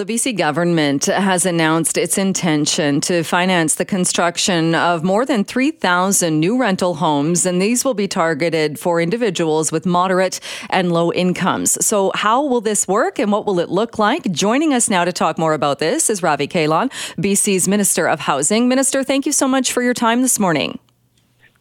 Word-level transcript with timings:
The 0.00 0.14
BC 0.14 0.38
government 0.38 1.04
has 1.04 1.44
announced 1.44 1.98
its 1.98 2.16
intention 2.16 3.02
to 3.02 3.22
finance 3.22 3.74
the 3.74 3.84
construction 3.84 4.74
of 4.74 5.04
more 5.04 5.26
than 5.26 5.44
3,000 5.44 6.40
new 6.40 6.58
rental 6.58 6.94
homes, 6.94 7.44
and 7.44 7.60
these 7.60 7.84
will 7.84 7.92
be 7.92 8.08
targeted 8.08 8.78
for 8.78 8.98
individuals 8.98 9.70
with 9.70 9.84
moderate 9.84 10.40
and 10.70 10.90
low 10.90 11.12
incomes. 11.12 11.84
So, 11.84 12.12
how 12.14 12.42
will 12.42 12.62
this 12.62 12.88
work 12.88 13.18
and 13.18 13.30
what 13.30 13.44
will 13.44 13.60
it 13.60 13.68
look 13.68 13.98
like? 13.98 14.22
Joining 14.32 14.72
us 14.72 14.88
now 14.88 15.04
to 15.04 15.12
talk 15.12 15.36
more 15.36 15.52
about 15.52 15.80
this 15.80 16.08
is 16.08 16.22
Ravi 16.22 16.48
Kahlon, 16.48 16.90
BC's 17.18 17.68
Minister 17.68 18.08
of 18.08 18.20
Housing. 18.20 18.70
Minister, 18.70 19.04
thank 19.04 19.26
you 19.26 19.32
so 19.32 19.46
much 19.46 19.70
for 19.70 19.82
your 19.82 19.92
time 19.92 20.22
this 20.22 20.38
morning. 20.38 20.78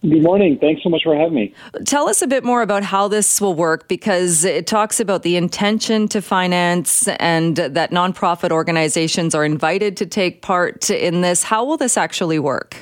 Good 0.01 0.23
morning. 0.23 0.57
Thanks 0.57 0.81
so 0.81 0.89
much 0.89 1.01
for 1.03 1.13
having 1.13 1.33
me. 1.33 1.53
Tell 1.85 2.07
us 2.07 2.21
a 2.21 2.27
bit 2.27 2.45
more 2.45 2.61
about 2.61 2.83
how 2.83 3.09
this 3.09 3.41
will 3.41 3.53
work 3.53 3.89
because 3.89 4.45
it 4.45 4.65
talks 4.65 5.01
about 5.01 5.23
the 5.23 5.35
intention 5.35 6.07
to 6.07 6.21
finance 6.21 7.09
and 7.19 7.57
that 7.57 7.91
nonprofit 7.91 8.51
organizations 8.51 9.35
are 9.35 9.43
invited 9.43 9.97
to 9.97 10.05
take 10.05 10.41
part 10.41 10.89
in 10.89 11.19
this. 11.19 11.43
How 11.43 11.65
will 11.65 11.75
this 11.75 11.97
actually 11.97 12.39
work? 12.39 12.77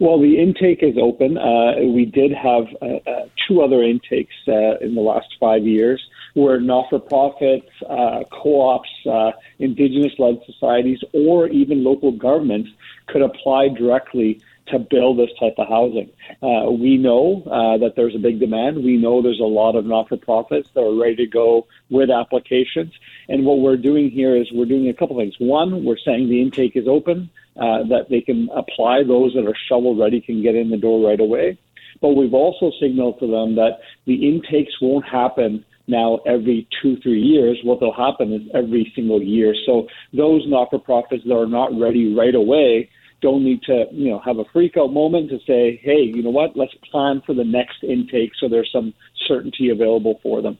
Well, 0.00 0.20
the 0.20 0.38
intake 0.38 0.82
is 0.82 0.96
open. 1.00 1.38
Uh, 1.38 1.76
we 1.94 2.04
did 2.04 2.32
have 2.32 2.64
uh, 2.82 2.86
uh, 3.08 3.28
two 3.46 3.62
other 3.62 3.84
intakes 3.84 4.34
uh, 4.48 4.78
in 4.78 4.96
the 4.96 5.00
last 5.00 5.28
five 5.38 5.64
years 5.64 6.02
where 6.36 6.60
not 6.60 6.84
for 6.90 6.98
profits, 6.98 7.66
uh, 7.88 8.20
co 8.30 8.60
ops, 8.60 8.90
uh, 9.10 9.30
indigenous 9.58 10.12
led 10.18 10.38
societies, 10.44 10.98
or 11.14 11.48
even 11.48 11.82
local 11.82 12.12
governments 12.12 12.68
could 13.06 13.22
apply 13.22 13.68
directly 13.68 14.42
to 14.66 14.78
build 14.78 15.18
this 15.18 15.30
type 15.40 15.54
of 15.56 15.66
housing. 15.66 16.10
Uh, 16.42 16.70
we 16.70 16.98
know 16.98 17.42
uh, 17.46 17.78
that 17.78 17.94
there's 17.96 18.14
a 18.14 18.18
big 18.18 18.38
demand. 18.38 18.84
We 18.84 18.98
know 18.98 19.22
there's 19.22 19.40
a 19.40 19.44
lot 19.44 19.76
of 19.76 19.86
not 19.86 20.08
for 20.08 20.18
profits 20.18 20.68
that 20.74 20.82
are 20.82 20.94
ready 20.94 21.16
to 21.16 21.26
go 21.26 21.66
with 21.88 22.10
applications. 22.10 22.92
And 23.30 23.46
what 23.46 23.60
we're 23.60 23.78
doing 23.78 24.10
here 24.10 24.36
is 24.36 24.48
we're 24.52 24.66
doing 24.66 24.88
a 24.90 24.94
couple 24.94 25.16
things. 25.16 25.36
One, 25.38 25.84
we're 25.84 25.96
saying 26.04 26.28
the 26.28 26.42
intake 26.42 26.76
is 26.76 26.86
open, 26.86 27.30
uh, 27.56 27.84
that 27.84 28.08
they 28.10 28.20
can 28.20 28.50
apply. 28.54 29.04
Those 29.04 29.32
that 29.34 29.46
are 29.46 29.56
shovel 29.70 29.96
ready 29.96 30.20
can 30.20 30.42
get 30.42 30.54
in 30.54 30.68
the 30.68 30.76
door 30.76 31.08
right 31.08 31.20
away. 31.20 31.56
But 32.02 32.10
we've 32.10 32.34
also 32.34 32.70
signaled 32.78 33.20
to 33.20 33.26
them 33.26 33.54
that 33.54 33.78
the 34.04 34.28
intakes 34.28 34.74
won't 34.82 35.06
happen 35.06 35.64
now 35.86 36.18
every 36.26 36.68
two, 36.82 36.96
three 37.00 37.20
years. 37.20 37.58
What 37.62 37.80
will 37.80 37.94
happen 37.94 38.32
is 38.32 38.42
every 38.54 38.92
single 38.94 39.22
year. 39.22 39.54
So 39.66 39.86
those 40.12 40.42
not 40.46 40.70
for 40.70 40.78
profits 40.78 41.24
that 41.24 41.34
are 41.34 41.46
not 41.46 41.78
ready 41.78 42.14
right 42.14 42.34
away 42.34 42.90
don't 43.22 43.44
need 43.44 43.62
to, 43.62 43.86
you 43.92 44.10
know, 44.10 44.20
have 44.20 44.38
a 44.38 44.44
freak 44.52 44.76
out 44.76 44.92
moment 44.92 45.30
to 45.30 45.38
say, 45.46 45.80
hey, 45.82 46.02
you 46.02 46.22
know 46.22 46.30
what, 46.30 46.56
let's 46.56 46.74
plan 46.90 47.22
for 47.24 47.34
the 47.34 47.44
next 47.44 47.82
intake 47.82 48.32
so 48.38 48.48
there's 48.48 48.70
some 48.70 48.92
certainty 49.26 49.70
available 49.70 50.20
for 50.22 50.42
them. 50.42 50.58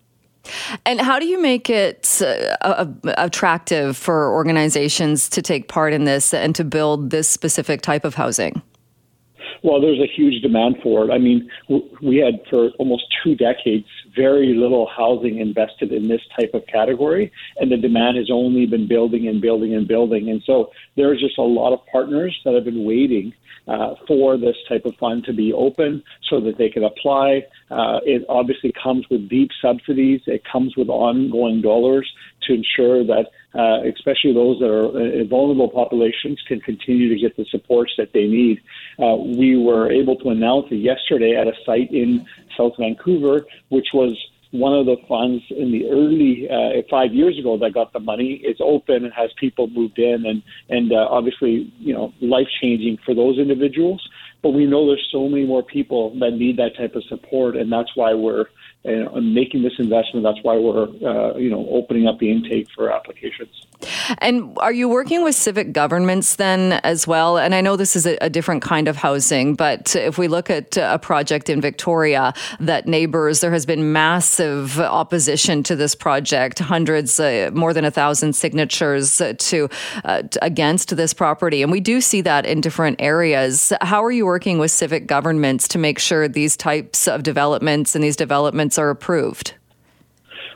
And 0.85 1.01
how 1.01 1.19
do 1.19 1.27
you 1.27 1.41
make 1.41 1.69
it 1.69 2.23
uh, 2.23 2.87
attractive 3.19 3.97
for 3.97 4.33
organizations 4.33 5.29
to 5.31 5.43
take 5.43 5.69
part 5.69 5.93
in 5.93 6.05
this 6.05 6.33
and 6.33 6.55
to 6.55 6.65
build 6.65 7.11
this 7.11 7.29
specific 7.29 7.83
type 7.83 8.05
of 8.05 8.15
housing? 8.15 8.63
Well, 9.63 9.81
there's 9.81 9.99
a 9.99 10.07
huge 10.07 10.43
demand 10.43 10.77
for 10.83 11.05
it. 11.05 11.13
I 11.13 11.19
mean, 11.19 11.51
we 12.01 12.19
had 12.19 12.41
for 12.49 12.71
almost 12.79 13.05
two 13.23 13.35
decades 13.35 13.87
very 14.17 14.55
little 14.55 14.87
housing 14.87 15.39
invested 15.39 15.93
in 15.93 16.09
this 16.09 16.23
type 16.39 16.53
of 16.55 16.67
category, 16.67 17.31
and 17.59 17.71
the 17.71 17.77
demand 17.77 18.17
has 18.17 18.31
only 18.33 18.67
been 18.67 18.89
building 18.89 19.29
and 19.29 19.41
building 19.41 19.75
and 19.75 19.87
building. 19.87 20.31
And 20.31 20.43
so 20.45 20.73
there's 20.97 21.21
just 21.21 21.39
a 21.39 21.43
lot 21.43 21.73
of 21.73 21.87
partners 21.87 22.39
that 22.45 22.55
have 22.55 22.65
been 22.65 22.85
waiting 22.85 23.35
uh, 23.69 23.95
for 24.07 24.37
this 24.37 24.57
type 24.69 24.85
of 24.85 24.95
fund 24.97 25.25
to 25.25 25.33
be 25.33 25.53
open 25.53 26.03
so 26.31 26.41
that 26.41 26.57
they 26.57 26.69
can 26.69 26.85
apply. 26.85 27.45
Uh, 27.71 27.99
it 28.05 28.25
obviously 28.29 28.73
comes 28.81 29.05
with 29.11 29.29
deep 29.29 29.51
subsidies. 29.61 30.21
It 30.27 30.43
comes 30.51 30.77
with 30.77 30.89
ongoing 30.89 31.63
dollars 31.63 32.11
to 32.47 32.55
ensure 32.55 33.05
that, 33.05 33.27
uh, 33.55 33.83
especially 33.89 34.33
those 34.33 34.59
that 34.61 34.71
are 34.71 34.89
uh, 34.89 35.25
vulnerable 35.25 35.69
populations, 35.69 36.41
can 36.47 36.61
continue 36.61 37.09
to 37.09 37.21
get 37.21 37.37
the 37.37 37.45
supports 37.51 37.93
that 37.99 38.13
they 38.13 38.27
need. 38.27 38.61
Uh, 38.99 39.17
we 39.17 39.57
were 39.57 39.91
able 39.91 40.17
to 40.17 40.31
announce 40.31 40.71
yesterday 40.71 41.37
at 41.37 41.47
a 41.47 41.53
site 41.65 41.91
in 41.91 42.27
South 42.57 42.73
Vancouver, 42.79 43.47
which 43.69 43.89
was 43.93 44.17
one 44.51 44.75
of 44.75 44.87
the 44.87 44.97
funds 45.09 45.43
in 45.51 45.73
the 45.73 45.89
early 45.91 46.49
uh, 46.49 46.83
five 46.89 47.13
years 47.13 47.39
ago 47.39 47.59
that 47.59 47.75
got 47.75 47.93
the 47.93 48.01
money 48.01 48.41
It's 48.43 48.61
open 48.63 49.05
and 49.05 49.13
has 49.13 49.31
people 49.39 49.67
moved 49.69 49.99
in 49.99 50.25
and 50.27 50.43
and 50.69 50.93
uh, 50.93 51.09
obviously 51.11 51.73
you 51.79 51.93
know 51.93 52.13
life 52.21 52.47
changing 52.61 52.99
for 53.05 53.15
those 53.15 53.39
individuals. 53.39 54.07
But 54.43 54.51
we 54.51 54.67
know 54.67 54.87
there's 54.87 55.09
so 55.11 55.29
many 55.29 55.45
more 55.45 55.63
people 55.63 56.17
that 56.21 56.33
need 56.33 56.59
that 56.59 56.77
type 56.77 56.95
of 56.95 57.03
support, 57.05 57.57
and 57.57 57.73
that's 57.73 57.91
why 57.97 58.15
we're 58.15 58.47
uh, 58.87 59.21
making 59.21 59.63
this 59.63 59.75
investment. 59.79 60.25
That's 60.25 60.43
why 60.43 60.57
we're 60.57 60.85
uh, 60.85 61.37
you 61.37 61.51
know 61.51 61.67
opening 61.71 62.07
up 62.07 62.19
the 62.19 62.31
intake 62.31 62.69
for 62.75 62.91
applications. 62.91 63.67
And 64.19 64.57
are 64.59 64.73
you 64.73 64.89
working 64.89 65.23
with 65.23 65.35
civic 65.35 65.73
governments 65.73 66.37
then 66.37 66.75
as 66.85 67.07
well? 67.07 67.37
And 67.37 67.55
I 67.55 67.61
know 67.61 67.77
this 67.77 67.95
is 67.95 68.07
a, 68.07 68.17
a 68.21 68.31
different 68.31 68.63
kind 68.63 68.89
of 68.89 68.97
housing, 68.97 69.55
but 69.55 69.95
if 69.95 70.19
we 70.19 70.29
look 70.29 70.49
at 70.49 70.77
a 70.77 70.99
project 70.99 71.51
in 71.51 71.61
Victoria 71.61 72.33
that 72.61 72.87
neighbors, 72.87 73.41
there 73.41 73.51
has 73.51 73.67
been 73.67 73.93
massive 73.93 74.81
opposition 74.81 75.63
to 75.65 75.77
this 75.77 75.95
project, 75.95 76.59
hundreds, 76.59 77.21
uh, 77.21 77.51
more 77.53 77.75
than 77.75 77.85
a 77.85 77.91
thousand 77.91 78.35
signatures 78.35 79.21
to 79.39 79.69
uh, 80.05 80.23
against 80.43 80.97
this 80.97 81.13
property, 81.13 81.63
and 81.63 81.71
we 81.71 81.81
do 81.81 82.01
see 82.01 82.21
that 82.23 82.47
in 82.47 82.61
different 82.61 83.01
areas. 83.01 83.73
How 83.83 84.03
are 84.05 84.13
you 84.13 84.27
working 84.27 84.59
with 84.59 84.71
civic 84.71 85.07
governments 85.07 85.69
to 85.69 85.79
make 85.79 85.99
sure 85.99 86.29
these 86.29 86.57
types 86.57 87.09
of 87.09 87.23
developments 87.23 87.95
and 87.95 88.03
these 88.03 88.17
developments 88.17 88.76
are 88.79 88.91
approved? 88.91 89.55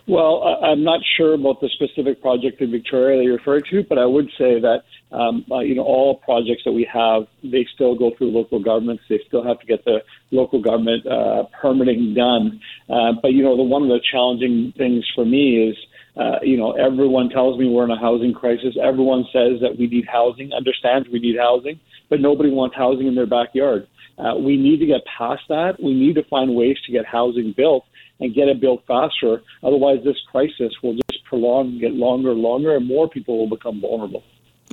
Well, 0.07 0.59
I'm 0.63 0.83
not 0.83 1.01
sure 1.17 1.35
about 1.35 1.61
the 1.61 1.69
specific 1.69 2.21
project 2.21 2.61
in 2.61 2.71
Victoria 2.71 3.19
that 3.19 3.25
you 3.25 3.33
referred 3.33 3.67
to, 3.71 3.85
but 3.89 3.99
I 3.99 4.07
would 4.07 4.29
say 4.37 4.59
that 4.59 4.83
um, 5.13 5.45
uh, 5.51 5.61
you 5.61 5.75
know 5.75 5.83
all 5.83 6.17
projects 6.17 6.63
that 6.65 6.73
we 6.73 6.89
have, 6.93 7.27
they 7.45 7.67
still 7.75 7.95
go 7.95 8.11
through 8.17 8.31
local 8.31 8.61
governments. 8.61 9.05
They 9.09 9.21
still 9.27 9.45
have 9.45 9.61
to 9.61 9.67
get 9.67 9.85
the 9.85 10.03
local 10.31 10.61
government 10.61 11.07
uh, 11.07 11.45
permitting 11.61 12.15
done. 12.15 12.61
Uh, 12.89 13.13
but 13.23 13.33
you 13.35 13.43
know, 13.45 13.57
the 13.57 13.63
one 13.63 13.83
of 13.83 13.89
the 13.89 14.01
challenging 14.11 14.73
things 14.77 15.05
for 15.15 15.25
me 15.25 15.69
is. 15.69 15.77
Uh, 16.17 16.39
you 16.43 16.57
know, 16.57 16.73
everyone 16.73 17.29
tells 17.29 17.59
me 17.59 17.69
we're 17.69 17.85
in 17.85 17.91
a 17.91 18.01
housing 18.01 18.33
crisis. 18.33 18.77
Everyone 18.83 19.25
says 19.33 19.61
that 19.61 19.77
we 19.79 19.87
need 19.87 20.07
housing, 20.11 20.53
understands 20.53 21.09
we 21.13 21.21
need 21.21 21.37
housing, 21.39 21.79
but 22.09 22.21
nobody 22.21 22.51
wants 22.51 22.77
housing 22.77 23.07
in 23.07 23.15
their 23.15 23.27
backyard. 23.27 23.87
Uh, 24.19 24.37
we 24.37 24.57
need 24.57 24.79
to 24.79 24.87
get 24.87 25.01
past 25.17 25.43
that. 25.49 25.75
We 25.83 25.95
need 25.95 26.15
to 26.17 26.25
find 26.25 26.55
ways 26.55 26.77
to 26.87 26.93
get 26.93 27.07
housing 27.07 27.55
built 27.57 27.85
and 28.19 28.35
get 28.35 28.49
it 28.49 28.61
built 28.61 28.83
faster. 28.87 29.43
Otherwise, 29.63 29.99
this 30.05 30.17
crisis 30.31 30.73
will 30.83 30.95
just 30.95 31.25
prolong, 31.25 31.79
get 31.81 31.93
longer 31.93 32.33
and 32.33 32.41
longer, 32.41 32.77
and 32.77 32.87
more 32.87 33.09
people 33.09 33.39
will 33.39 33.49
become 33.49 33.81
vulnerable. 33.81 34.23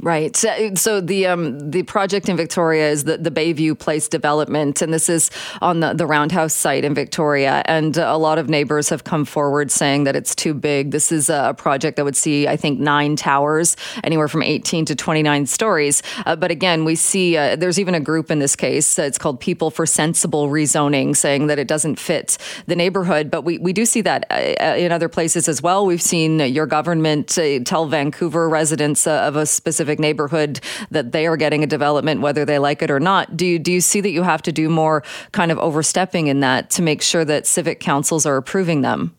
Right. 0.03 0.37
So 0.37 1.01
the 1.01 1.25
um, 1.25 1.71
the 1.71 1.81
project 1.81 2.29
in 2.29 2.37
Victoria 2.37 2.87
is 2.87 3.05
the, 3.05 3.17
the 3.17 3.31
Bayview 3.31 3.77
Place 3.77 4.07
development, 4.07 4.83
and 4.83 4.93
this 4.93 5.09
is 5.09 5.31
on 5.59 5.79
the, 5.79 5.93
the 5.93 6.05
Roundhouse 6.05 6.53
site 6.53 6.85
in 6.85 6.93
Victoria. 6.93 7.63
And 7.65 7.97
a 7.97 8.15
lot 8.15 8.37
of 8.37 8.47
neighbors 8.47 8.89
have 8.89 9.05
come 9.05 9.25
forward 9.25 9.71
saying 9.71 10.03
that 10.03 10.15
it's 10.15 10.35
too 10.35 10.53
big. 10.53 10.91
This 10.91 11.11
is 11.11 11.29
a 11.31 11.55
project 11.57 11.97
that 11.97 12.05
would 12.05 12.15
see, 12.15 12.47
I 12.47 12.57
think, 12.57 12.79
nine 12.79 13.15
towers, 13.15 13.75
anywhere 14.03 14.27
from 14.27 14.43
18 14.43 14.85
to 14.85 14.95
29 14.95 15.47
stories. 15.47 16.03
Uh, 16.27 16.35
but 16.35 16.51
again, 16.51 16.85
we 16.85 16.95
see 16.95 17.35
uh, 17.35 17.55
there's 17.55 17.79
even 17.79 17.95
a 17.95 17.99
group 17.99 18.29
in 18.29 18.37
this 18.37 18.55
case. 18.55 18.99
Uh, 18.99 19.01
it's 19.01 19.17
called 19.17 19.39
People 19.39 19.71
for 19.71 19.87
Sensible 19.87 20.47
Rezoning, 20.49 21.15
saying 21.15 21.47
that 21.47 21.57
it 21.57 21.67
doesn't 21.67 21.99
fit 21.99 22.37
the 22.67 22.75
neighborhood. 22.75 23.31
But 23.31 23.41
we, 23.41 23.57
we 23.57 23.73
do 23.73 23.83
see 23.83 24.01
that 24.01 24.27
uh, 24.29 24.53
uh, 24.61 24.75
in 24.77 24.91
other 24.91 25.09
places 25.09 25.49
as 25.49 25.63
well. 25.63 25.87
We've 25.87 26.01
seen 26.03 26.39
your 26.39 26.67
government 26.67 27.35
uh, 27.35 27.61
tell 27.63 27.87
Vancouver 27.87 28.47
residents 28.47 29.07
of 29.07 29.35
a 29.35 29.47
specific 29.47 29.86
specific 29.87 29.99
neighborhood 29.99 30.59
that 30.91 31.13
they 31.13 31.27
are 31.27 31.37
getting 31.37 31.63
a 31.63 31.67
development, 31.67 32.19
whether 32.19 32.43
they 32.43 32.59
like 32.59 32.81
it 32.81 32.91
or 32.91 32.99
not. 32.99 33.37
Do 33.37 33.45
you, 33.45 33.57
do 33.57 33.71
you 33.71 33.79
see 33.79 34.01
that 34.01 34.09
you 34.09 34.23
have 34.23 34.41
to 34.41 34.51
do 34.51 34.69
more 34.69 35.01
kind 35.31 35.49
of 35.51 35.57
overstepping 35.59 36.27
in 36.27 36.41
that 36.41 36.69
to 36.71 36.81
make 36.81 37.01
sure 37.01 37.23
that 37.23 37.47
civic 37.47 37.79
councils 37.79 38.25
are 38.25 38.35
approving 38.35 38.81
them? 38.81 39.15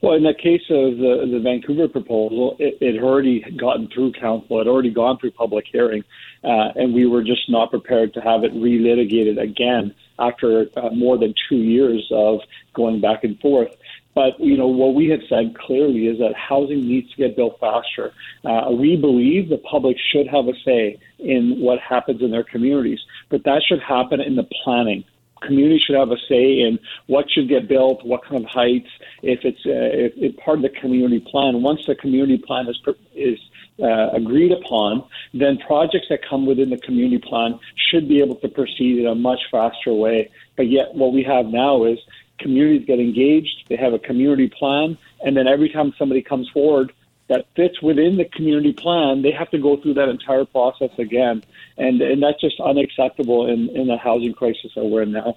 Well, 0.00 0.14
in 0.14 0.22
the 0.22 0.34
case 0.34 0.62
of 0.70 0.98
the, 0.98 1.28
the 1.32 1.40
Vancouver 1.42 1.88
proposal, 1.88 2.56
it, 2.58 2.78
it 2.80 2.94
had 2.94 3.02
already 3.02 3.40
gotten 3.58 3.88
through 3.88 4.12
council, 4.12 4.60
it 4.60 4.66
had 4.66 4.70
already 4.70 4.90
gone 4.90 5.18
through 5.18 5.32
public 5.32 5.64
hearing, 5.70 6.04
uh, 6.44 6.70
and 6.76 6.94
we 6.94 7.06
were 7.06 7.24
just 7.24 7.48
not 7.48 7.70
prepared 7.70 8.12
to 8.14 8.20
have 8.20 8.44
it 8.44 8.52
relitigated 8.54 9.40
again 9.40 9.94
after 10.18 10.66
uh, 10.76 10.90
more 10.90 11.18
than 11.18 11.34
two 11.48 11.56
years 11.56 12.06
of 12.12 12.40
going 12.74 13.00
back 13.00 13.24
and 13.24 13.40
forth. 13.40 13.74
But 14.14 14.38
you 14.38 14.56
know 14.56 14.68
what 14.68 14.94
we 14.94 15.08
have 15.08 15.20
said 15.28 15.56
clearly 15.58 16.06
is 16.06 16.18
that 16.18 16.34
housing 16.36 16.86
needs 16.86 17.10
to 17.10 17.16
get 17.16 17.36
built 17.36 17.58
faster. 17.58 18.12
Uh, 18.44 18.70
we 18.70 18.96
believe 18.96 19.48
the 19.48 19.58
public 19.58 19.96
should 20.12 20.28
have 20.28 20.46
a 20.46 20.54
say 20.64 20.98
in 21.18 21.60
what 21.60 21.80
happens 21.80 22.22
in 22.22 22.30
their 22.30 22.44
communities, 22.44 23.00
but 23.28 23.44
that 23.44 23.62
should 23.66 23.80
happen 23.80 24.20
in 24.20 24.36
the 24.36 24.46
planning. 24.62 25.04
Communities 25.42 25.82
should 25.86 25.96
have 25.96 26.10
a 26.10 26.16
say 26.28 26.60
in 26.60 26.78
what 27.06 27.30
should 27.30 27.48
get 27.48 27.68
built, 27.68 28.04
what 28.06 28.24
kind 28.24 28.42
of 28.44 28.48
heights. 28.48 28.88
If 29.22 29.44
it's 29.44 29.66
uh, 29.66 29.90
if, 30.06 30.12
if 30.16 30.36
part 30.36 30.58
of 30.58 30.62
the 30.62 30.80
community 30.80 31.20
plan, 31.20 31.62
once 31.62 31.84
the 31.86 31.96
community 31.96 32.38
plan 32.38 32.68
is 32.68 32.78
is 33.14 33.38
uh, 33.82 34.10
agreed 34.10 34.52
upon, 34.52 35.04
then 35.34 35.58
projects 35.58 36.06
that 36.08 36.20
come 36.28 36.46
within 36.46 36.70
the 36.70 36.78
community 36.78 37.18
plan 37.18 37.58
should 37.90 38.08
be 38.08 38.20
able 38.20 38.36
to 38.36 38.48
proceed 38.48 39.00
in 39.00 39.06
a 39.06 39.14
much 39.14 39.40
faster 39.50 39.92
way. 39.92 40.30
But 40.56 40.68
yet, 40.68 40.94
what 40.94 41.12
we 41.12 41.24
have 41.24 41.46
now 41.46 41.84
is 41.84 41.98
communities 42.38 42.86
get 42.86 42.98
engaged, 42.98 43.64
they 43.68 43.76
have 43.76 43.92
a 43.92 43.98
community 43.98 44.48
plan, 44.48 44.98
and 45.24 45.36
then 45.36 45.46
every 45.46 45.68
time 45.68 45.92
somebody 45.98 46.22
comes 46.22 46.48
forward, 46.50 46.92
that 47.28 47.46
fits 47.56 47.80
within 47.80 48.16
the 48.16 48.24
community 48.26 48.72
plan, 48.72 49.22
they 49.22 49.30
have 49.30 49.50
to 49.50 49.58
go 49.58 49.76
through 49.78 49.94
that 49.94 50.08
entire 50.08 50.44
process 50.44 50.90
again. 50.98 51.42
And, 51.78 52.02
and 52.02 52.22
that's 52.22 52.40
just 52.40 52.60
unacceptable 52.60 53.46
in, 53.46 53.70
in 53.70 53.86
the 53.86 53.96
housing 53.96 54.34
crisis 54.34 54.72
that 54.76 54.84
we're 54.84 55.02
in 55.02 55.12
now. 55.12 55.36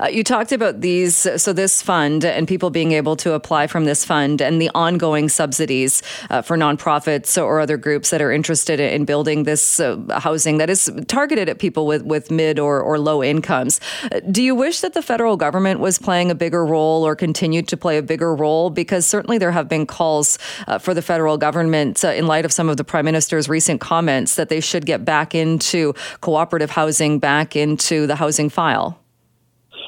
Uh, 0.00 0.08
you 0.08 0.24
talked 0.24 0.50
about 0.50 0.80
these, 0.80 1.16
so 1.40 1.52
this 1.52 1.82
fund 1.82 2.24
and 2.24 2.48
people 2.48 2.70
being 2.70 2.92
able 2.92 3.14
to 3.14 3.32
apply 3.32 3.66
from 3.68 3.84
this 3.84 4.04
fund 4.04 4.42
and 4.42 4.60
the 4.60 4.70
ongoing 4.74 5.28
subsidies 5.28 6.02
uh, 6.30 6.42
for 6.42 6.56
nonprofits 6.56 7.40
or 7.40 7.60
other 7.60 7.76
groups 7.76 8.10
that 8.10 8.20
are 8.20 8.32
interested 8.32 8.80
in 8.80 9.04
building 9.04 9.44
this 9.44 9.78
uh, 9.78 9.96
housing 10.18 10.58
that 10.58 10.68
is 10.68 10.90
targeted 11.06 11.48
at 11.48 11.60
people 11.60 11.86
with, 11.86 12.02
with 12.02 12.30
mid 12.30 12.58
or, 12.58 12.80
or 12.80 12.98
low 12.98 13.22
incomes. 13.22 13.80
Uh, 14.10 14.20
do 14.30 14.42
you 14.42 14.54
wish 14.54 14.80
that 14.80 14.94
the 14.94 15.02
federal 15.02 15.36
government 15.36 15.78
was 15.78 15.98
playing 15.98 16.30
a 16.30 16.34
bigger 16.34 16.66
role 16.66 17.06
or 17.06 17.14
continued 17.14 17.68
to 17.68 17.76
play 17.76 17.98
a 17.98 18.02
bigger 18.02 18.34
role? 18.34 18.68
Because 18.68 19.06
certainly 19.06 19.38
there 19.38 19.52
have 19.52 19.68
been 19.68 19.86
calls 19.86 20.38
uh, 20.66 20.78
for 20.78 20.92
the 20.92 21.02
federal 21.02 21.38
government, 21.38 22.04
uh, 22.04 22.08
in 22.08 22.26
light 22.26 22.44
of 22.44 22.52
some 22.52 22.68
of 22.68 22.76
the 22.76 22.84
prime 22.84 23.04
minister's 23.04 23.48
recent 23.48 23.80
comments, 23.80 24.34
that 24.34 24.48
they 24.48 24.60
should 24.60 24.86
get 24.86 25.04
back 25.04 25.34
into 25.34 25.94
cooperative 26.20 26.70
housing, 26.70 27.20
back 27.20 27.54
into 27.54 28.06
the 28.06 28.16
housing 28.16 28.48
file. 28.48 29.01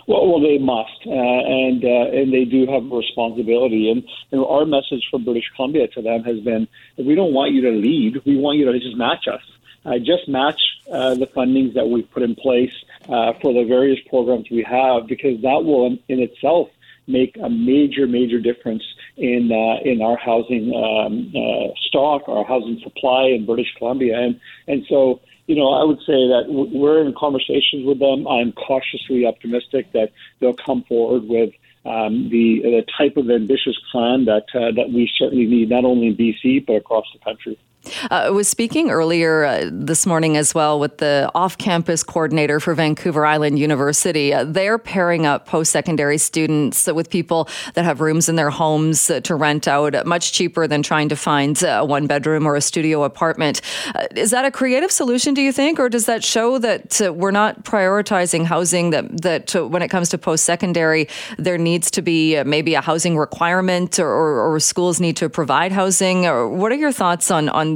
Well, 0.07 0.29
well, 0.29 0.41
they 0.41 0.59
must, 0.59 1.01
uh, 1.07 1.11
and 1.11 1.83
uh, 1.85 2.19
and 2.19 2.33
they 2.33 2.45
do 2.45 2.67
have 2.67 2.85
a 2.91 2.97
responsibility. 2.97 3.91
And, 3.91 4.05
and 4.33 4.45
our 4.45 4.67
message 4.67 5.07
from 5.11 5.25
British 5.25 5.51
Columbia 5.57 5.89
to 5.89 6.03
them 6.03 6.25
has 6.25 6.41
been: 6.41 6.69
we 6.99 7.15
don't 7.15 7.33
want 7.33 7.53
you 7.53 7.63
to 7.63 7.71
lead. 7.71 8.23
We 8.27 8.37
want 8.37 8.59
you 8.59 8.71
to 8.71 8.79
just 8.79 8.97
match 8.97 9.27
us. 9.29 9.43
Uh, 9.87 9.99
just 9.99 10.29
match 10.29 10.61
uh, 10.91 11.15
the 11.15 11.27
fundings 11.27 11.75
that 11.75 11.87
we've 11.89 12.11
put 12.11 12.23
in 12.23 12.35
place 12.35 12.73
uh, 13.09 13.33
for 13.41 13.53
the 13.53 13.65
various 13.65 13.99
programs 14.09 14.49
we 14.51 14.63
have, 14.63 15.07
because 15.07 15.41
that 15.43 15.63
will, 15.63 15.87
in, 15.87 15.99
in 16.09 16.21
itself, 16.21 16.69
make 17.07 17.37
a 17.43 17.51
major, 17.51 18.07
major 18.07 18.41
difference 18.41 18.83
in 19.17 19.53
uh, 19.53 19.81
in 19.85 20.03
our 20.03 20.17
housing 20.17 20.75
um, 20.75 21.33
uh, 21.37 21.75
stock, 21.87 22.29
our 22.29 22.45
housing 22.45 22.81
supply 22.83 23.27
in 23.27 23.47
British 23.47 23.73
Columbia, 23.79 24.19
and 24.19 24.41
and 24.67 24.85
so 24.89 25.21
you 25.47 25.57
know, 25.57 25.73
I 25.73 25.85
would 25.85 25.99
say 25.99 26.29
that 26.29 26.45
we're 26.49 27.05
in 27.05 27.15
conversations 27.15 27.85
with 27.85 27.99
them. 27.99 28.27
I'm 28.27 28.53
cautiously 28.53 29.27
optimistic 29.27 29.93
that 29.93 30.13
they'll 30.41 30.55
come 30.55 30.85
forward 30.85 31.25
with 31.25 31.53
um, 31.85 32.31
the 32.31 32.61
the 32.63 32.85
type 32.97 33.17
of 33.17 33.31
ambitious 33.31 33.77
plan 33.93 34.25
that 34.25 34.47
uh, 34.55 34.73
that 34.73 34.91
we 34.91 35.11
certainly 35.19 35.47
need, 35.47 35.69
not 35.69 35.85
only 35.85 36.09
in 36.09 36.17
BC 36.17 36.67
but 36.67 36.77
across 36.77 37.05
the 37.13 37.19
country. 37.19 37.59
Uh, 38.05 38.25
I 38.27 38.31
was 38.31 38.49
speaking 38.49 38.91
earlier 38.91 39.45
uh, 39.45 39.69
this 39.71 40.07
morning 40.07 40.37
as 40.37 40.55
well 40.55 40.79
with 40.81 40.99
the 40.99 41.31
off 41.35 41.59
campus 41.59 42.03
coordinator 42.03 42.61
for 42.61 42.75
Vancouver 42.75 43.27
Island 43.27 43.59
University. 43.59 44.33
Uh, 44.33 44.45
they're 44.45 44.79
pairing 44.79 45.27
up 45.27 45.47
post 45.47 45.73
secondary 45.73 46.19
students 46.19 46.87
with 46.87 47.11
people 47.11 47.49
that 47.75 47.85
have 47.85 48.01
rooms 48.01 48.29
in 48.29 48.37
their 48.37 48.51
homes 48.51 49.11
uh, 49.11 49.21
to 49.21 49.35
rent 49.35 49.69
out 49.69 50.07
much 50.07 50.33
cheaper 50.33 50.67
than 50.67 50.83
trying 50.83 51.09
to 51.09 51.17
find 51.17 51.63
a 51.63 51.85
one 51.85 52.07
bedroom 52.07 52.47
or 52.47 52.57
a 52.57 52.61
studio 52.61 53.05
apartment. 53.05 53.61
Uh, 53.95 54.07
is 54.17 54.31
that 54.31 54.45
a 54.45 54.51
creative 54.51 54.91
solution, 54.91 55.35
do 55.35 55.43
you 55.43 55.53
think? 55.53 55.79
Or 55.79 55.89
does 55.89 56.07
that 56.07 56.25
show 56.25 56.59
that 56.59 57.01
uh, 57.01 57.13
we're 57.13 57.31
not 57.31 57.65
prioritizing 57.65 58.45
housing, 58.45 58.91
that, 58.91 59.23
that 59.23 59.55
when 59.55 59.83
it 59.83 59.89
comes 59.89 60.09
to 60.11 60.19
post 60.19 60.45
secondary, 60.45 61.09
there 61.39 61.59
needs 61.59 61.91
to 61.93 62.03
be 62.03 62.43
maybe 62.45 62.75
a 62.75 62.81
housing 62.81 63.17
requirement 63.17 63.99
or, 63.99 64.09
or, 64.09 64.55
or 64.55 64.61
schools 64.61 65.01
need 65.01 65.17
to 65.17 65.29
provide 65.29 65.73
housing? 65.73 66.27
Or 66.27 66.49
what 66.49 66.73
are 66.73 66.77
your 66.77 66.93
thoughts 66.93 67.31
on, 67.31 67.49
on 67.49 67.74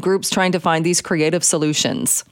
groups 0.00 0.30
trying 0.30 0.52
to 0.52 0.60
find 0.60 0.84
these 0.84 1.00
creative 1.00 1.44
solutions? 1.44 2.24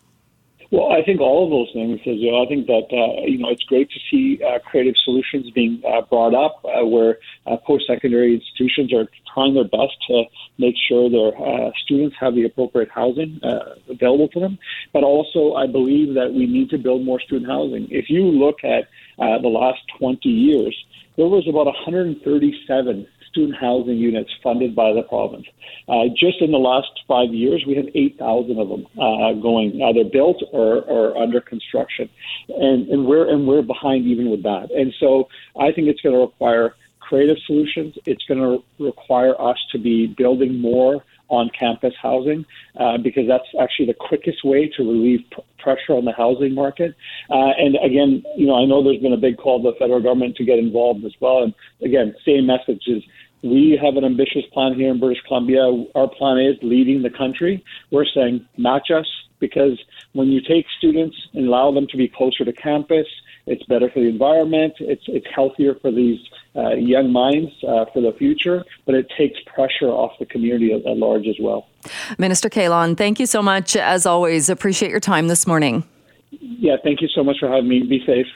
Well, 0.73 0.91
I 0.91 1.03
think 1.05 1.21
all 1.21 1.45
of 1.45 1.51
those 1.51 1.71
things. 1.73 2.01
I 2.01 2.47
think 2.49 2.67
that 2.67 2.89
uh, 2.91 3.23
you 3.27 3.39
know 3.39 3.51
it's 3.51 3.63
great 3.65 3.89
to 3.91 4.01
see 4.11 4.43
uh, 4.43 4.59
creative 4.59 4.95
solutions 5.05 5.51
being 5.51 5.81
uh, 5.87 6.03
brought 6.03 6.35
up, 6.35 6.65
uh, 6.65 6.85
where 6.85 7.19
uh, 7.47 7.57
post-secondary 7.59 8.35
institutions 8.35 8.93
are 8.93 9.07
trying 9.33 9.55
their 9.55 9.65
best 9.65 9.95
to 10.09 10.25
make 10.59 10.75
sure 10.89 11.09
their 11.09 11.37
uh, 11.39 11.71
students 11.85 12.17
have 12.19 12.35
the 12.35 12.45
appropriate 12.45 12.91
housing 12.91 13.41
available 13.89 14.29
to 14.29 14.41
them. 14.41 14.59
But 14.93 15.05
also, 15.05 15.55
I 15.55 15.67
believe 15.67 16.15
that 16.15 16.33
we 16.33 16.47
need 16.47 16.71
to 16.71 16.79
build 16.79 17.05
more 17.05 17.21
student 17.21 17.49
housing. 17.49 17.87
If 17.91 18.11
you 18.11 18.25
look 18.25 18.65
at 18.65 18.89
the 19.19 19.49
last 19.49 19.81
20 19.99 20.29
years, 20.29 20.77
there 21.17 21.27
was 21.27 21.47
about 21.49 21.67
137 21.67 23.07
student 23.37 23.59
housing 23.61 23.99
units 23.99 24.31
funded 24.43 24.75
by 24.75 24.93
the 24.93 25.03
province. 25.03 25.47
Uh, 25.89 26.05
just 26.19 26.41
in 26.41 26.51
the 26.51 26.59
last 26.59 26.89
five 27.07 27.33
years, 27.33 27.63
we 27.67 27.77
have 27.77 27.87
8,000 27.95 28.59
of 28.59 28.69
them 28.69 28.87
uh, 28.99 29.33
going 29.35 29.83
either 29.83 30.09
built 30.09 30.43
or, 30.53 30.81
or 30.83 31.17
under 31.17 31.41
construction, 31.41 32.09
and, 32.49 32.89
and 32.89 33.07
we're 33.07 33.29
and 33.29 33.47
we're 33.47 33.63
behind 33.63 34.07
even 34.07 34.31
with 34.31 34.43
that. 34.43 34.71
And 34.71 34.93
so 34.99 35.29
I 35.61 35.73
think 35.73 35.89
it's 35.89 36.01
going 36.01 36.15
to 36.15 36.23
require 36.23 36.75
creative 37.01 37.37
solutions. 37.47 37.95
It's 38.07 38.25
going 38.25 38.41
to 38.41 38.65
require 38.83 39.41
us 39.41 39.59
to 39.73 39.79
be 39.79 40.07
building 40.07 40.59
more 40.59 41.05
on 41.29 41.51
campus 41.59 41.95
housing 42.01 42.45
uh, 42.79 42.99
because 43.03 43.25
that's 43.29 43.49
actually 43.61 43.87
the 43.87 43.95
quickest 43.99 44.45
way 44.45 44.71
to 44.77 44.83
relieve 44.83 45.21
pr- 45.31 45.41
pressure 45.59 45.93
on 45.93 46.05
the 46.05 46.13
housing 46.13 46.55
market. 46.55 46.95
Uh, 47.31 47.53
and 47.59 47.77
again, 47.85 48.23
you 48.37 48.47
know, 48.47 48.55
I 48.55 48.65
know 48.65 48.83
there's 48.83 49.03
been 49.03 49.13
a 49.13 49.19
big 49.19 49.37
call 49.37 49.63
to 49.63 49.71
the 49.71 49.79
federal 49.79 50.03
government 50.03 50.37
to 50.37 50.45
get 50.45 50.59
involved 50.59 51.05
as 51.05 51.13
well. 51.21 51.43
And 51.43 51.55
again, 51.83 52.15
same 52.25 52.47
message 52.47 52.83
is 52.87 53.03
we 53.43 53.79
have 53.83 53.97
an 53.97 54.05
ambitious 54.05 54.43
plan 54.53 54.75
here 54.75 54.91
in 54.91 55.01
British 55.01 55.23
Columbia. 55.27 55.63
Our 55.95 56.09
plan 56.09 56.39
is 56.39 56.57
leading 56.63 57.03
the 57.03 57.11
country. 57.11 57.65
We're 57.91 58.07
saying 58.15 58.47
match 58.57 58.89
us 58.97 59.07
because 59.39 59.83
when 60.13 60.29
you 60.29 60.41
take 60.41 60.67
students 60.79 61.17
and 61.35 61.47
allow 61.47 61.71
them 61.73 61.87
to 61.89 61.97
be 61.97 62.09
closer 62.09 62.45
to 62.45 62.53
campus, 62.53 63.07
it's 63.47 63.63
better 63.65 63.89
for 63.91 64.01
the 64.01 64.09
environment. 64.09 64.75
It's 64.81 65.05
it's 65.07 65.27
healthier 65.33 65.75
for 65.77 65.91
these 65.91 66.19
uh, 66.57 66.71
young 66.71 67.13
minds 67.13 67.53
uh, 67.67 67.85
for 67.93 68.01
the 68.01 68.13
future, 68.13 68.65
but 68.85 68.95
it 68.95 69.11
takes 69.17 69.39
pressure 69.47 69.89
off 69.89 70.13
the 70.19 70.27
community 70.27 70.73
at, 70.73 70.85
at 70.85 70.97
large 70.97 71.27
as 71.27 71.37
well. 71.41 71.69
Minister 72.19 72.49
Kahlon, 72.49 72.97
thank 72.97 73.21
you 73.21 73.27
so 73.27 73.43
much. 73.43 73.77
As 73.77 74.07
always, 74.07 74.49
appreciate 74.49 74.91
your 74.91 75.01
time 75.01 75.29
this 75.29 75.47
morning. 75.47 75.85
Yeah, 76.31 76.77
thank 76.83 77.01
you 77.01 77.09
so 77.09 77.23
much 77.23 77.39
for 77.39 77.49
having 77.49 77.69
me. 77.69 77.83
Be 77.83 78.05
safe. 78.05 78.27